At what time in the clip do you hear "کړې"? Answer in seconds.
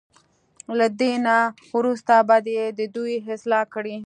3.73-3.95